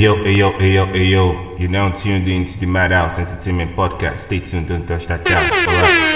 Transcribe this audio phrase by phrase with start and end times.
[0.00, 1.56] yo, hey yo, hey yo, hey yo.
[1.58, 4.18] You're now tuned in to the Madhouse Entertainment Podcast.
[4.20, 5.44] Stay tuned, don't touch that dial.
[5.68, 6.06] Alright.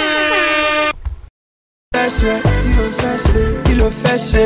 [1.95, 4.43] fẹ́ ṣe tí o fẹ́ ṣe kí ló fẹ́ ṣe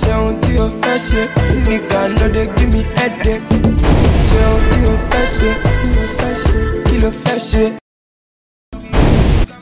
[0.00, 1.22] ṣe ohun tí o fẹ́ ṣe
[1.68, 3.36] nìkan ló dé give me headache
[4.28, 5.50] ṣe ohun tí o fẹ́ ṣe
[6.86, 7.87] kí ló.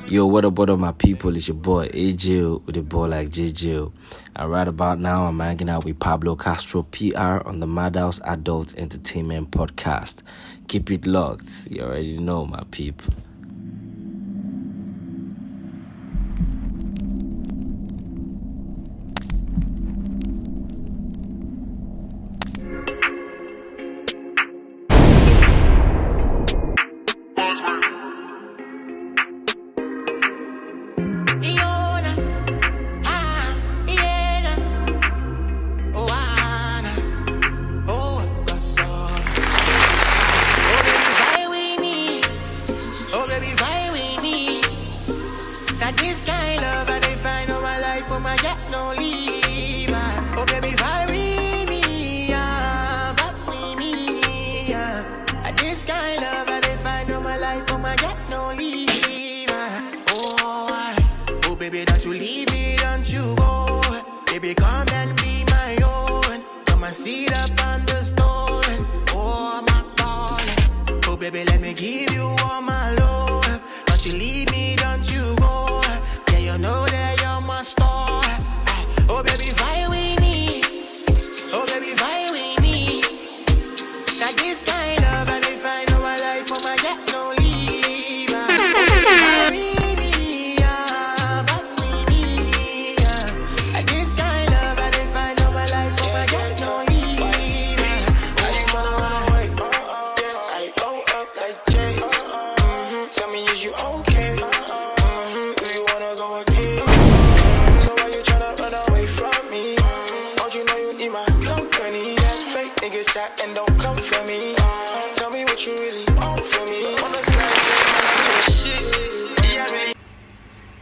[0.09, 1.35] Yo, what up, what up, my people?
[1.35, 3.91] It's your boy AJ with a boy like JJ.
[4.37, 8.73] And right about now, I'm hanging out with Pablo Castro PR on the Madhouse Adult
[8.77, 10.23] Entertainment Podcast.
[10.69, 11.67] Keep it locked.
[11.69, 13.15] You already know, my people.
[71.17, 73.06] Baby, let me give you all my love.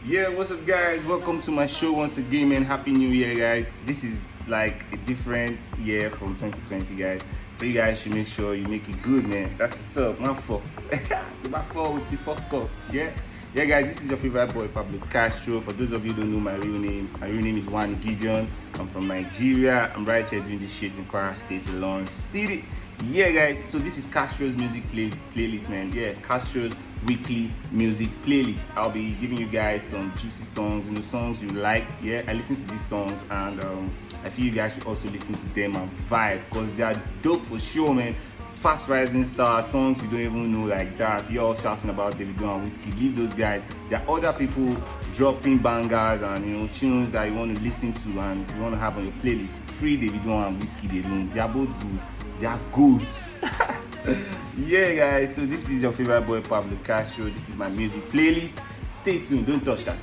[0.07, 1.03] Yeah, what's up, guys?
[1.05, 2.63] Welcome to my show once again, man.
[2.63, 3.73] Happy New Year, guys.
[3.87, 7.21] This is like a different year from 2020, guys.
[7.57, 9.55] So you guys should make sure you make it good, man.
[9.57, 10.19] That's what's up.
[10.19, 10.61] My fault.
[11.49, 12.69] my fault with the fuck up.
[12.91, 13.09] Yeah.
[13.55, 15.59] Yeah, guys, this is your favorite boy, Pablo Castro.
[15.61, 17.95] For those of you who don't know my real name, my real name is Juan
[17.99, 18.47] Gideon.
[18.75, 19.91] I'm from Nigeria.
[19.95, 22.63] I'm right here doing this shit in Kwara State, Ilorin City.
[23.05, 23.63] Yeah, guys.
[23.63, 25.91] So this is Castro's music play- playlist, man.
[25.93, 26.73] Yeah, Castro's
[27.05, 28.63] weekly music playlist.
[28.75, 31.85] I'll be giving you guys some juicy songs, you know, songs you like.
[32.01, 33.93] Yeah, I listen to these songs and um,
[34.23, 37.41] I feel you guys should also listen to them and vibe because they are dope
[37.45, 38.15] for sure, man.
[38.55, 41.29] Fast rising star songs you don't even know like that.
[41.29, 42.99] You're all shouting about Davido and Wizkid.
[42.99, 43.63] Leave those guys.
[43.89, 44.75] There are other people
[45.15, 48.73] dropping bangers and you know tunes that you want to listen to and you want
[48.73, 49.51] to have on your playlist.
[49.77, 51.33] Free Davido and Wizkid they.
[51.33, 51.99] They are both good.
[52.39, 53.37] They are goods.
[54.57, 55.35] yeah, guys.
[55.35, 57.25] So this is your favorite boy Pablo Castro.
[57.25, 58.61] This is my music playlist.
[58.91, 59.47] Stay tuned.
[59.47, 59.97] Don't touch that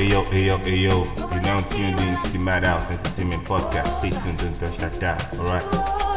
[0.00, 1.04] Hey yo, yo, yo, hey yo.
[1.30, 3.98] You're now tuned in to the Madhouse Entertainment Podcast.
[3.98, 4.38] Stay tuned.
[4.38, 5.40] Don't touch that dial.
[5.40, 6.09] Alright.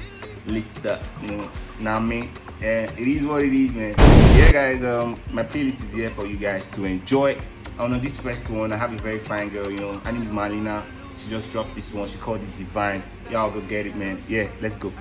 [0.47, 1.49] lit stuff you know
[1.79, 2.29] now me.
[2.61, 3.93] Uh, it is what it is man.
[4.37, 7.39] Yeah guys um my playlist is here for you guys to enjoy.
[7.79, 9.93] On this first one i have a very fine girl you know.
[9.93, 10.83] Her name is Malyna
[11.21, 12.07] she just dropped this one.
[12.07, 13.03] She called it divine.
[13.29, 14.21] Y'all go get it man.
[14.27, 14.91] Yeah let's go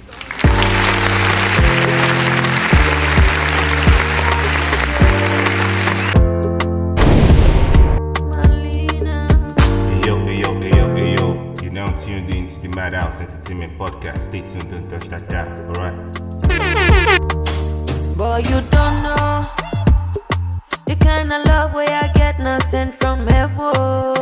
[13.19, 14.21] to Entertainment Podcast.
[14.21, 15.95] Stay tuned, don't touch that dial, alright?
[18.17, 19.47] Boy, you don't know
[20.87, 24.18] the kind of love where I get not sent from heaven.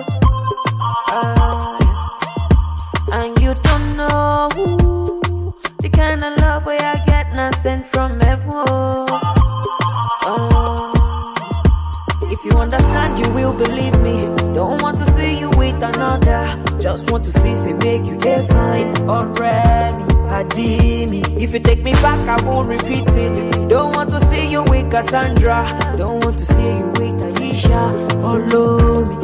[16.86, 18.96] Just want to see, say, make you day fine.
[19.08, 21.20] Already, me.
[21.36, 23.68] If you take me back, I won't repeat it.
[23.68, 25.66] Don't want to see you with Cassandra.
[25.98, 27.82] Don't want to see you with Aisha.
[28.22, 29.16] Follow me,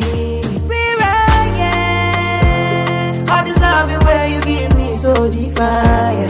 [0.00, 0.42] me.
[0.72, 3.24] Rewrite, yeah.
[3.30, 6.28] All this loving where you give me so divine,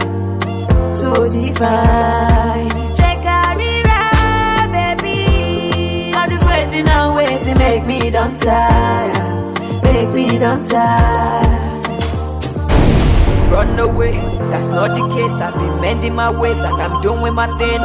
[0.93, 2.69] so divine.
[2.95, 6.13] Check out ride, baby.
[6.15, 9.56] All this waiting and waiting make me dumb tired,
[9.97, 11.87] make me dumb tired.
[13.51, 14.13] Run away,
[14.51, 15.35] that's not the case.
[15.45, 17.81] I've been mending my ways and I'm doing my thing.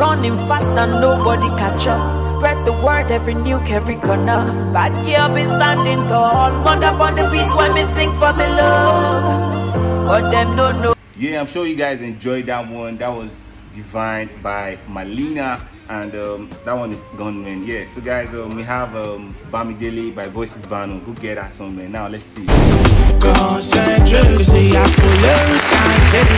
[0.00, 2.28] Running fast and nobody catch up.
[2.28, 4.42] Spread the word, every nuke, every corner.
[4.72, 6.50] Bad girl be standing tall.
[6.64, 10.06] Mother on the beats when me sing for me love.
[10.06, 10.94] But them no know.
[11.16, 12.96] Yeah, I'm sure you guys enjoyed that one.
[12.96, 13.44] That was
[13.74, 17.64] Divine by Malyna, and um, that one is Gunman.
[17.64, 21.00] Yeah, so guys, um, we have um, Bamidele by Voices Banor.
[21.04, 21.92] Who get that song, man?
[21.92, 22.46] Now let's see.
[22.46, 26.36] Concentrate, see I follow time, baby.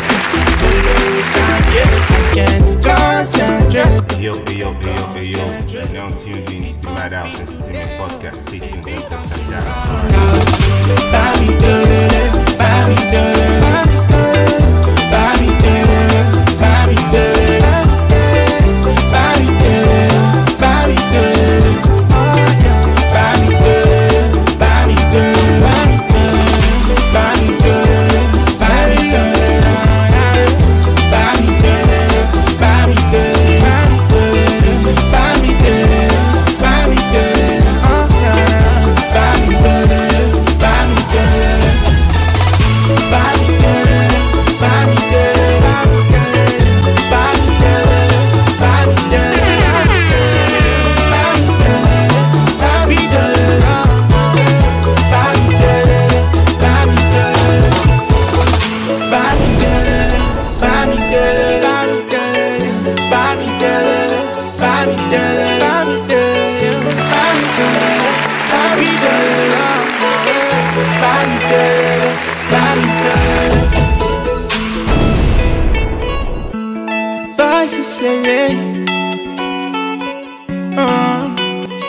[0.60, 2.04] Follow time, yeah.
[2.12, 4.12] I can't concentrate.
[4.12, 5.42] Hey yo, hey yo, hey yo, hey yo.
[5.68, 8.36] You're now tuned in to the Madhouse Entertainment Podcast.
[8.46, 9.44] Stay tuned, don't touch that
[13.20, 13.41] dial.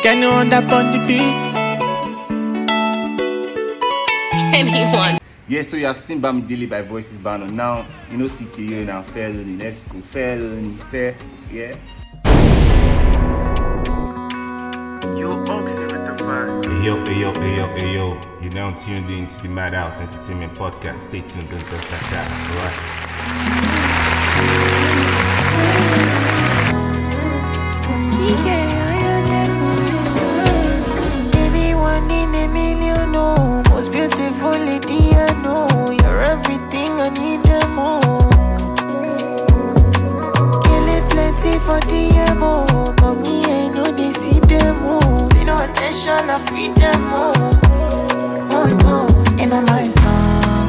[0.03, 1.39] Can you on that on the beat?
[4.53, 5.17] Anyone.
[5.47, 7.49] Yeah, so you have seen Bamidele by Voices Banor.
[7.49, 9.59] Now, you know CKay now, fair learning.
[9.59, 10.01] Let's go.
[10.01, 11.15] Fair learning, fair,
[11.49, 11.73] yeah.
[15.15, 18.21] You oxy with the vibe Hey yo, hey yo, hey yo, hey yo.
[18.41, 20.99] You're now tuned in to the Madhouse Entertainment Podcast.
[20.99, 22.57] Stay tuned, don't touch that dial.
[22.57, 23.02] Alright.
[41.65, 42.03] For the
[42.39, 42.65] MO.
[42.69, 45.29] Oh, but me, I know they see them all.
[45.29, 47.33] Pay no attention, I free them all.
[48.55, 48.97] Oh no,
[49.41, 50.67] in my song.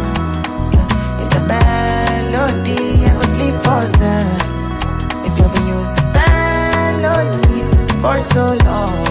[0.74, 4.28] yeah, In the melody, I go sleep for them.
[5.26, 7.60] If loving you is a felony
[8.02, 9.06] for so long,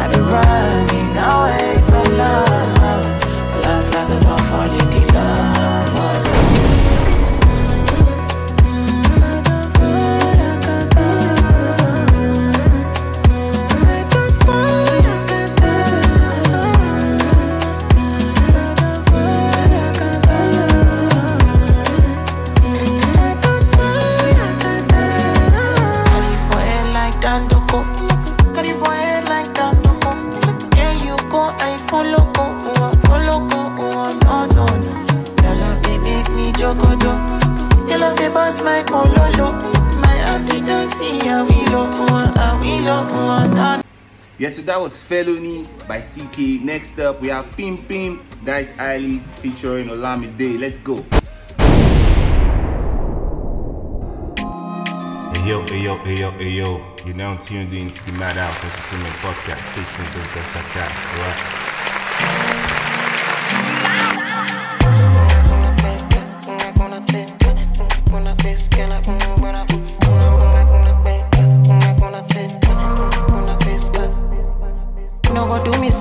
[0.00, 1.74] I've been running away
[38.44, 39.48] wants my pololo.
[40.04, 41.86] My heart don't see a willow,
[42.36, 43.82] a willow,
[44.36, 46.60] Yes, so that was Felony by CKay.
[46.60, 48.20] Next up, we have Pim Pim.
[48.44, 50.58] Dice Ailes featuring Olamide.
[50.58, 50.96] Let's go.
[55.32, 56.84] Hey yo, hey yo, hey yo, hey yo.
[57.06, 59.62] You're now tuned in to the Madhouse Entertainment Podcast.
[59.72, 60.94] Stay tuned for the best podcast.
[61.12, 61.73] All right.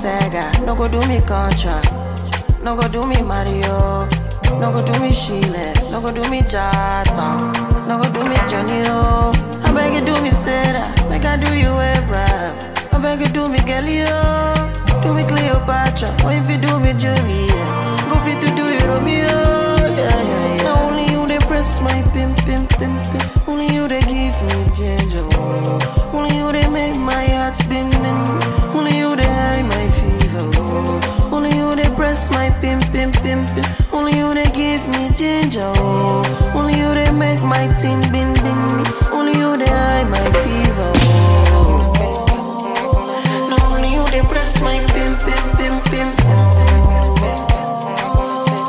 [0.04, 1.80] Sega, no go do me Contra,
[2.62, 4.06] no go do me Mario,
[4.60, 8.84] no go do me Sheila, no go do me Jata, no go do me Johnny.
[9.64, 12.54] I beg you do me Sarah, make I do you Abraham.
[12.92, 14.12] I beg you do me Galileo,
[15.04, 17.64] do me Cleopatra, or if you do me Julia,
[18.12, 19.24] go fit to do you Romeo.
[19.24, 20.64] Yeah, yeah, yeah.
[20.64, 24.68] Now only you they press my pim pim pim pim, only you they give me
[24.76, 25.24] ginger.
[26.12, 28.43] Only you they make my heart spin.
[32.14, 33.66] Press my pim pim pim pim.
[33.92, 35.72] Only you they give me ginger.
[35.78, 36.22] Oh.
[36.54, 38.60] Only you they make my tin bin bin.
[39.12, 40.92] Only you they high my fever.
[41.58, 41.90] Oh.
[43.50, 46.08] No, only you press my pim pim pim pim.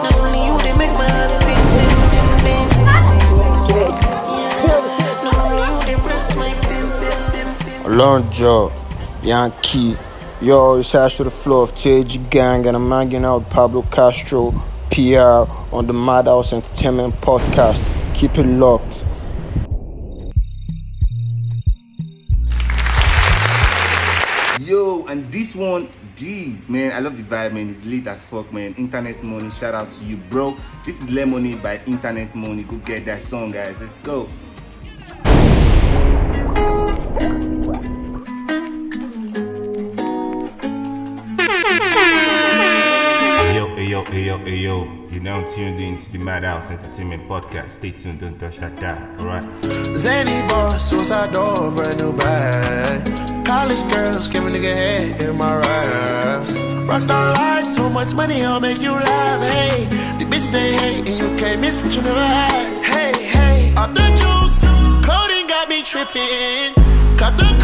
[0.05, 1.91] No, only you make my heart bin bin
[2.45, 2.65] bin.
[9.23, 9.97] Yankee.
[10.41, 13.83] Yo, it's Ash to the floor of TAG Gang, and I'm hanging out with Pablo
[13.83, 14.51] Castro,
[14.91, 17.85] PR, on the Madhouse Entertainment Podcast.
[18.15, 19.05] Keep it locked.
[24.61, 27.71] Yo, and this one, jeez, man, I love the vibe, man.
[27.71, 28.75] It's lit as fuck, man.
[28.75, 30.57] Internet Money, shout out to you, bro.
[30.85, 32.65] This is Lemonade by Internet Money.
[32.65, 33.81] Go get that song, guys.
[33.81, 34.29] Let's go.
[44.03, 45.07] Hey yo, hey yo.
[45.09, 47.71] You're now tuned in to the Madhouse Entertainment Podcast.
[47.71, 49.45] Stay tuned, don't touch that dial, alright?
[49.97, 53.47] Zany boss, suicide door, brand new bag.
[53.47, 56.53] College girls, give a nigga head in my raps.
[56.91, 59.41] Rockstar life, so much money, I'll make you laugh.
[59.41, 59.85] Hey,
[60.19, 62.85] the bitch they hate, and you can't miss what you never had.
[62.85, 64.61] Hey, hey, off the juice,
[65.07, 66.75] coding got me tripping.
[67.17, 67.64] Cut the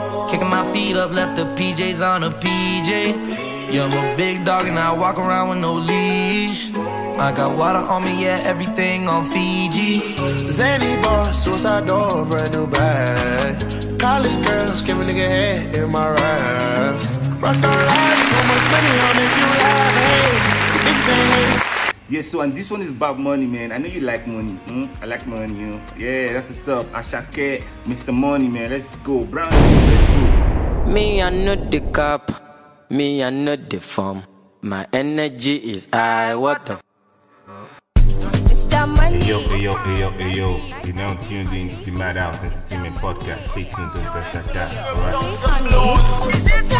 [0.31, 2.89] Kicking my feet up, left the PJs on a PJ.
[3.69, 6.71] Yeah, I'm a big dog and I walk around with no leash.
[7.19, 9.99] I got water on me, yeah, everything on Fiji.
[10.49, 13.99] Zany boss, suicide door, brand new bag.
[13.99, 17.07] College girls, give a nigga head in my raps.
[17.43, 19.95] Rockstar life, so much money, I'll make you laugh.
[19.99, 20.31] Hey,
[20.85, 21.80] bitch they
[22.11, 22.25] hate.
[22.25, 23.71] Yeah, so and this one is about money, man.
[23.71, 24.53] I know you like money.
[24.67, 24.85] Hmm?
[25.01, 25.81] I like money, you know.
[25.97, 26.85] Yeah, that's what's up.
[26.93, 28.13] Asake, Mr.
[28.13, 28.69] Money, man.
[28.69, 29.23] Let's go.
[29.25, 30.07] Brown, let's
[30.85, 30.91] go.
[30.91, 32.31] Me, I know the cop.
[32.89, 34.23] Me, I know the form.
[34.61, 36.35] My energy is high.
[36.35, 36.79] What the?
[39.11, 40.57] Hey yo, hey yo, hey yo, hey yo.
[40.83, 43.43] You're now tuned in to the Madhouse Entertainment Podcast.
[43.43, 44.71] Stay tuned, don't touch that dial.
[44.97, 46.70] Alright.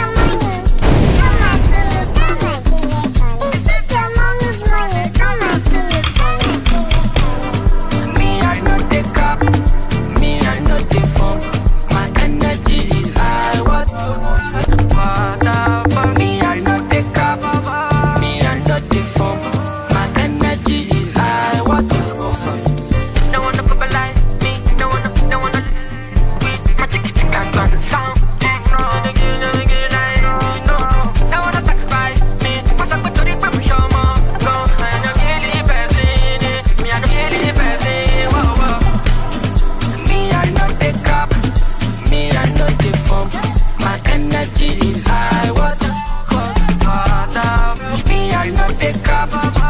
[48.73, 49.60] pecava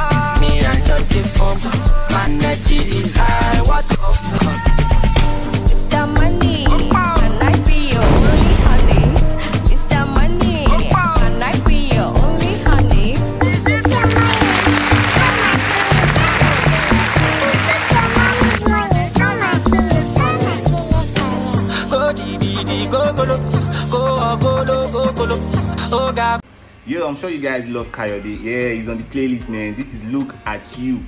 [27.21, 28.41] sure you guys love Kayode.
[28.41, 29.75] Yeah, he's on the playlist, man.
[29.75, 31.05] This is Look at You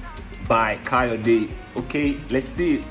[0.48, 1.52] by Kayode.
[1.76, 2.84] Okay, let's see it.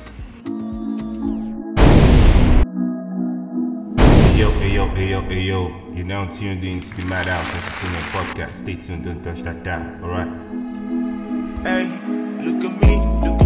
[4.36, 5.68] Yo, hey yo, hey yo, hey yo.
[5.94, 8.54] You're now tuned in to the Madhouse Entertainment Podcast.
[8.54, 10.26] Stay tuned, don't touch that dial, alright?
[11.62, 11.84] Hey,
[12.44, 13.41] look at me, look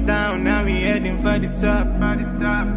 [0.00, 1.86] down, now we heading for the top.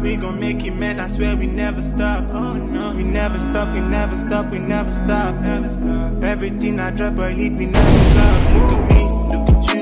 [0.02, 1.00] We gon' make it, man.
[1.00, 2.24] I swear we never stop.
[2.32, 5.34] Oh no, we never stop, we never stop, we never stop.
[5.40, 6.22] Never stop.
[6.22, 8.54] Everything I drop a hit, we never stop.
[8.54, 9.02] Look at me,
[9.32, 9.75] look at you.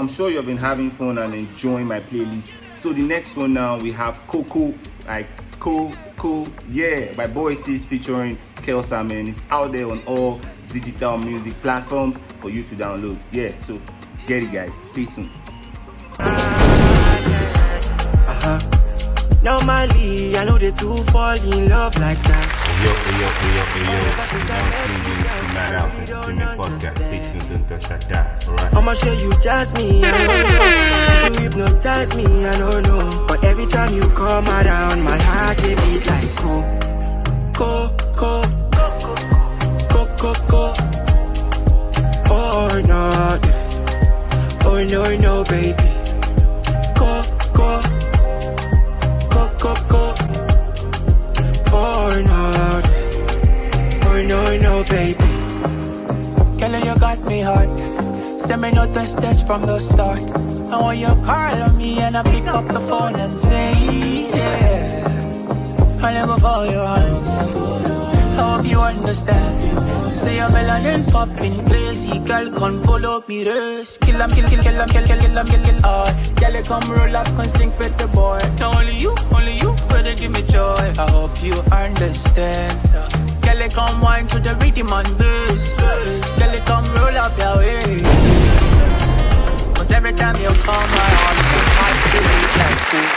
[0.00, 2.50] I'm sure you've been having fun and enjoying my playlist.
[2.74, 4.72] So the next one now we have Koko,
[5.06, 5.26] like
[5.60, 9.28] Koko, yeah, by Boi Ciss featuring Kel Salmon.
[9.28, 10.40] It's out there on all
[10.72, 13.18] digital music platforms for you to download.
[13.30, 13.78] Yeah, so
[14.26, 14.72] get it, guys.
[14.84, 15.28] Stay tuned.
[18.26, 18.58] Uh-huh.
[19.42, 22.49] Normally, I know they two fall in love like that.
[22.80, 23.98] Yo, yo, yo, yo.
[24.48, 26.98] Now tuned in to Madhouse Entertainment Podcast.
[26.98, 28.74] Stay tuned, don't touch that dial, alright?
[28.74, 31.36] I'ma show you just me, I don't know.
[31.36, 33.24] You hypnotize me, I don't know.
[33.28, 36.64] But every time you come around, my heart they beat like co,
[37.52, 38.42] co, co,
[39.90, 40.74] co, co, co.
[42.32, 43.38] Oh no,
[44.64, 45.89] oh no, no, baby.
[54.50, 55.28] Oh no, no, baby.
[56.58, 58.40] Girl, you got me hot.
[58.40, 60.30] Send me no test test from the start.
[60.34, 63.72] And when you call on me and I pick up the phone and say,
[64.34, 67.54] yeah, I never call your hands.
[68.38, 70.16] I hope you understand.
[70.16, 73.98] Say your melanin popping crazy, girl, come follow me race.
[73.98, 76.14] Kill 'em, kill, kill, kill 'em, kill, kill, kill 'em, kill, kill, hard.
[76.40, 78.40] Girl, you come roll up, come sing for the boy.
[78.58, 80.92] Now only you, only you, better give me joy.
[80.98, 83.29] I hope you understand, so.
[83.50, 85.74] Girl, come wine to the rhythm and bass.
[86.38, 88.04] Girl, come roll up your waist.
[89.74, 91.38] Cause every time you come around,
[91.82, 93.08] I feel it like cool.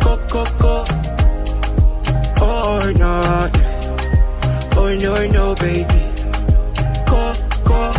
[0.00, 0.74] co, co, co.
[2.40, 3.12] Oh no,
[4.76, 6.00] oh no, no, baby.
[7.06, 7.32] Co,
[7.64, 7.92] co,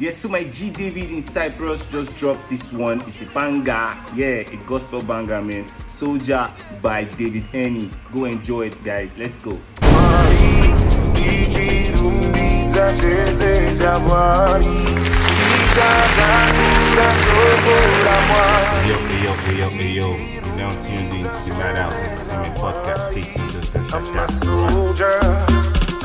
[0.00, 3.02] Yes, so my G David in Cyprus just dropped this one.
[3.02, 5.66] It's a banger, yeah, a gospel banger, man.
[5.88, 7.92] Soldier by David Enney.
[8.14, 9.12] Go enjoy it, guys.
[9.18, 9.60] Let's go.
[9.76, 9.92] Hey
[18.88, 20.16] yo, hey yo, yo, yo.
[20.16, 23.10] You're now tuned in to the Madhouse Entertainment Podcast.
[23.10, 25.20] Stay tuned, don't touch that soldier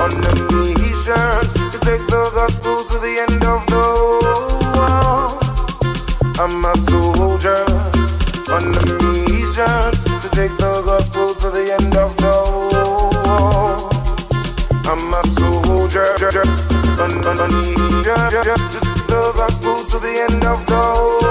[0.01, 1.54] on a mission to
[1.85, 3.85] take the gospel to the end of the
[4.73, 5.37] world.
[6.41, 7.61] I'm a soldier
[8.49, 12.35] on a mission to take the gospel to the end of the
[12.73, 13.93] world.
[14.89, 16.09] I'm a soldier
[17.03, 21.24] on a mission to take the gospel to the end of the world.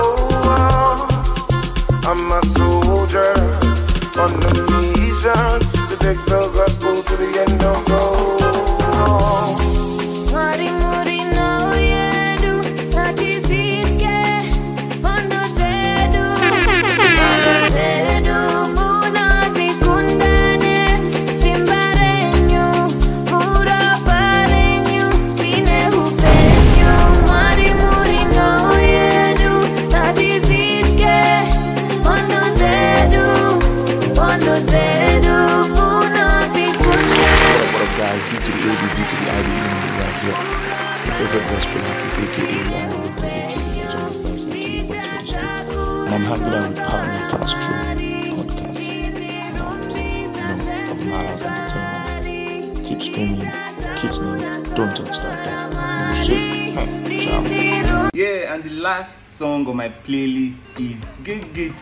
[53.04, 53.52] Streaming,
[53.96, 56.14] keep listening, don't touch that dial.
[56.24, 56.86] Shit, huh,
[57.20, 58.10] ciao.
[58.14, 61.74] Yeah, and the last song on my playlist is Gegeti.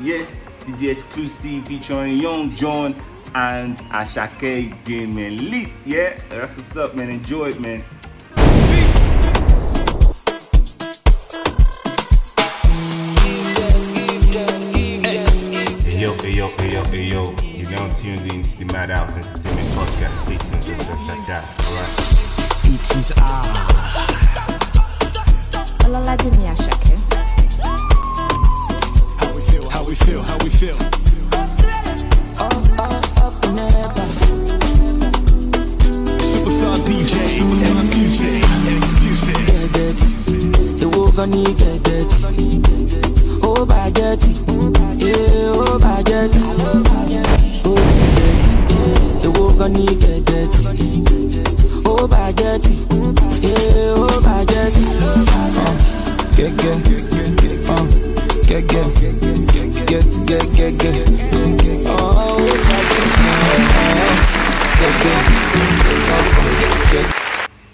[0.00, 0.26] Yeah,
[0.66, 2.94] DJ exclusive featuring Young John
[3.34, 5.50] and Asake again, man.
[5.50, 6.20] Lit, yeah.
[6.28, 7.08] That's what's up, man.
[7.08, 7.82] Enjoy it, man.
[15.86, 17.55] Hey yo, hey yo, hey yo, hey yo.
[17.76, 20.16] You're now tuned in to the Madhouse Entertainment Podcast.
[20.22, 21.92] Stay tuned to just like that, alright?
[22.64, 23.20] It is I.
[25.84, 26.96] Olalaje ni Asake.
[29.20, 30.76] How we feel, how we feel, how we feel.
[36.20, 37.12] Superstar DJ,
[37.76, 39.36] exclusive, exclusive.
[40.82, 42.12] Ewo gan ni gẹ̀gẹ̀t.
[43.42, 44.30] Ó bàjẹ́ tì.
[45.00, 46.40] Ee, ó bàjẹ́ tì.
[46.48, 46.85] Ó gẹ̀gẹ̀t.
[49.66, 50.54] Gan ni gẹ̀gẹ̀t.
[51.84, 52.74] Ó bàjẹ́ tì.
[53.42, 54.84] Ee, ó bàjẹ́ tì.
[56.36, 56.74] Gẹ́gẹ́,
[57.74, 57.84] uh,
[58.48, 60.94] gẹ́gẹ́, gẹ́gẹ́, gẹ́gẹ́, gẹ́gẹ́.
[61.88, 62.06] Ó
[62.46, 63.04] bàjẹ́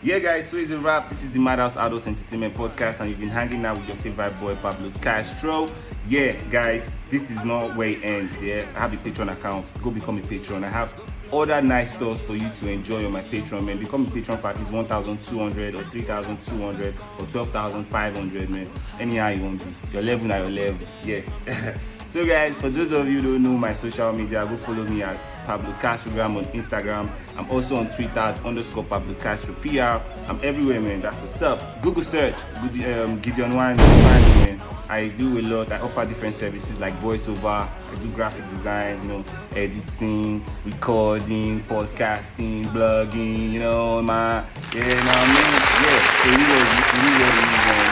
[0.04, 1.08] Yeah, guys, so it's a wrap.
[1.10, 4.40] This is the Madhouse Adult Entertainment Podcast, and you've been hanging out with your favorite
[4.40, 5.68] boy, Pablo Castro.
[6.08, 8.34] Yeah, guys, this is not where it ends.
[8.42, 9.66] Yeah, I have a Patreon account.
[9.82, 10.64] Go become a patron.
[10.64, 10.90] I have
[11.32, 13.78] other nice stores for you to enjoy on my Patreon, man.
[13.78, 18.70] Become a patron for at least 1,200 or 3,200 or 12,500, man.
[19.00, 19.90] Anyhow you want to.
[19.92, 20.86] Your level now, your level.
[21.04, 21.76] Yeah.
[22.12, 25.02] So guys, for those of you who don't know my social media, go follow me
[25.02, 27.08] at Pablo Castrogram on Instagram.
[27.38, 30.04] I'm also on Twitter at underscore Pablo Castro PR.
[30.28, 31.00] I'm everywhere, man.
[31.00, 31.80] That's what's up.
[31.80, 34.60] Google search, um, Gideon me, man.
[34.90, 35.72] I do a lot.
[35.72, 37.66] I offer different services like voiceover.
[37.66, 39.24] I do graphic design, you know,
[39.56, 43.52] editing, recording, podcasting, blogging.
[43.52, 44.44] You know, my
[44.74, 45.48] yeah, you know what I mean.
[45.80, 46.60] Yeah, so you know,
[46.92, 47.32] you know,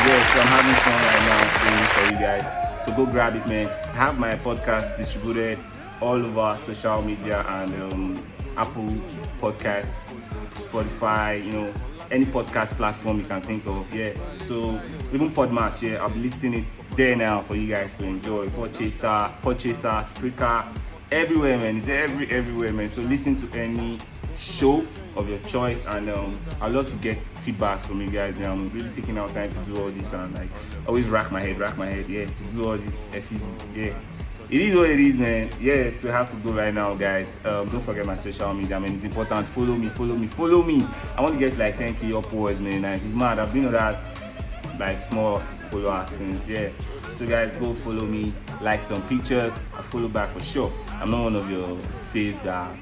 [0.04, 0.26] yeah.
[0.28, 2.69] So I'm having fun right now it for you guys.
[2.90, 3.68] So go grab it, man.
[3.68, 5.60] I have my podcast distributed
[6.00, 8.26] all over social media and um,
[8.56, 8.88] Apple
[9.40, 10.12] Podcasts,
[10.54, 11.74] Spotify, you know,
[12.10, 13.86] any podcast platform you can think of.
[13.94, 14.14] Yeah.
[14.48, 14.80] So
[15.12, 16.64] even Podmatch, yeah, I'll be listing it
[16.96, 18.48] there now for you guys to enjoy.
[18.48, 20.76] Podchaser, Podchaser, Spreaker,
[21.12, 21.76] everywhere, man.
[21.76, 22.88] It's every everywhere, man.
[22.88, 24.00] So listen to any
[24.40, 24.84] show
[25.16, 28.52] of your choice and um, I'd love to get feedback from you guys now.
[28.52, 30.50] I'm really taking out time to do all this and like
[30.86, 33.98] always rack my head, rack my head, yeah, to do all this FEC, yeah.
[34.50, 35.48] It is what it is, man.
[35.60, 37.46] Yes, we have to go right now, guys.
[37.46, 38.96] Um, don't forget my social media, man.
[38.96, 39.46] It's important.
[39.46, 40.84] Follow me, follow me, follow me.
[41.16, 42.82] I want to get like 10k upwards, man.
[42.82, 43.38] Like, it's mad.
[43.38, 44.20] I've been on that
[44.80, 46.70] like small follower things, yeah.
[47.16, 49.52] So guys, go follow me, like some pictures.
[49.76, 50.72] I follow back for sure.
[50.94, 51.68] I'm not one of your
[52.12, 52.74] faves that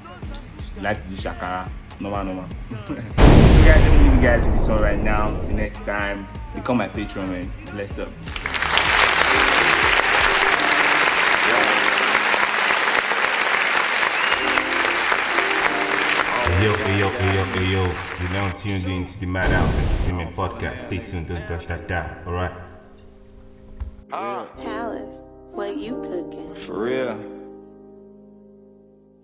[0.81, 1.69] like to do shakara.
[1.99, 2.45] Normal, normal.
[2.87, 5.39] so guys, let me leave you guys with this one right now.
[5.41, 7.51] Till next time, become my patron, man.
[7.71, 8.09] Bless up.
[16.59, 17.83] Hey yo, hey yo, hey yo, hey yo.
[18.21, 20.79] You're now tuned in to the Madhouse Entertainment Podcast.
[20.79, 22.51] Stay tuned, don't touch that dial, alright?
[24.09, 26.53] Palace, what you cooking?
[26.53, 27.38] For real.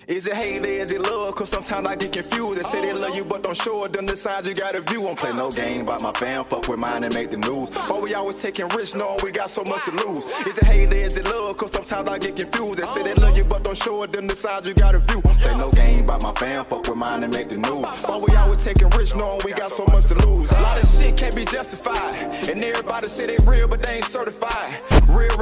[0.08, 1.34] Is it hate is it love?
[1.36, 2.60] Cause sometimes I get confused.
[2.60, 3.94] They say they love you, but don't show it.
[3.94, 5.02] Them the signs you gotta view.
[5.02, 6.46] Won't play no game by my fam.
[6.46, 7.72] Fuck with mine and make the news.
[7.72, 10.26] But we always taking rich, knowing we got so much to lose.
[10.46, 11.58] Is it hate is it love?
[11.58, 12.78] Cause sometimes I get confused.
[12.78, 14.12] They say they love you, but don't show it.
[14.12, 15.22] Them the signs you gotta view.
[15.26, 16.66] Won't play no game by my fam.
[16.66, 18.06] Fuck with mine and make the news.
[18.06, 20.52] But we always taking rich, knowing we got so much to lose.
[20.52, 22.14] A lot of shit can't be justified.
[22.48, 24.80] And everybody say they real, but they ain't certified.
[25.10, 25.36] Real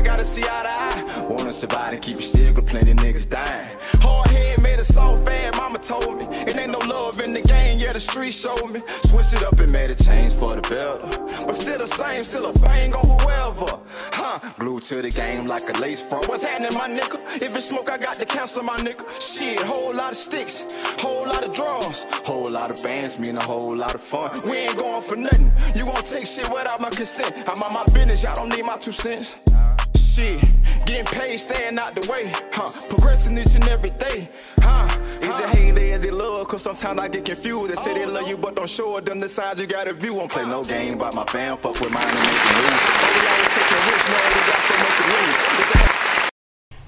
[0.00, 1.26] real, gotta see eye to eye.
[1.28, 3.76] Wanna survive and keep it still, but plenty niggas dying.
[4.00, 6.26] Hard head made a soft fad, mama told me.
[6.30, 8.82] It ain't no love in the game, yeah, the street showed me.
[9.04, 11.00] Switch it up and made a change for the better.
[11.46, 13.78] But still the same, still a bang on whoever.
[14.12, 16.28] Huh, glued to the game like a lace front.
[16.28, 17.18] What's happening, my nigga?
[17.42, 19.04] If it's smoke, I got the cancer, my nigga.
[19.20, 20.64] Shit, whole lot of sticks,
[20.98, 24.30] whole lot of drums, whole lot of bands, mean a whole lot of fun.
[24.48, 25.52] We ain't going for nothing.
[25.74, 27.32] You won't take shit without my consent.
[27.46, 29.38] I'm on my business, y'all don't need my two cents.
[30.10, 30.40] Shit,
[30.86, 32.66] getting paid, staying out the way, huh?
[32.88, 34.88] Progressing each and every day, huh?
[35.04, 36.48] Is it hate or is it love?
[36.48, 37.70] Cause sometimes I get confused.
[37.70, 39.06] They say they love you, but don't show it.
[39.06, 40.14] Them the signs you gotta view.
[40.14, 41.58] Won't play no game by my fam.
[41.58, 42.80] Fuck with mine and make the news.
[43.00, 45.36] But we always taking risks, knowing we got so much to lose.
[45.60, 46.30] It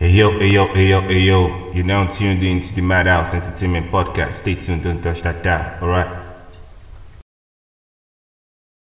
[0.01, 1.73] Hey yo, hey yo, hey yo, hey yo.
[1.73, 4.35] You're now tuned in to the Madhouse Entertainment Podcast.
[4.35, 6.22] Stay tuned, don't touch that dial, alright?